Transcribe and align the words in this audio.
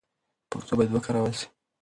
پښتو 0.51 0.73
باید 0.77 0.91
وکارول 0.93 1.33
سي. 1.39 1.47